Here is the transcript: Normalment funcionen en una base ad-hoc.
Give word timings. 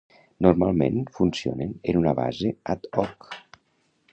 Normalment 0.45 0.95
funcionen 1.17 1.75
en 1.93 1.99
una 2.01 2.15
base 2.23 2.53
ad-hoc. 2.75 3.31